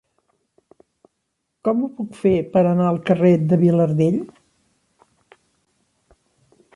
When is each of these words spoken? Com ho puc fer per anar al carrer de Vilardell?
Com 1.67 1.83
ho 1.83 1.89
puc 1.99 2.15
fer 2.21 2.31
per 2.55 2.63
anar 2.69 2.87
al 2.93 2.97
carrer 3.09 3.33
de 3.51 3.61
Vilardell? 3.65 4.19